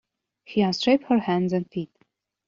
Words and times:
He 0.45 0.61
unstrapped 0.63 1.03
her 1.09 1.19
hands 1.19 1.53
and 1.53 1.69
feet. 1.69 1.91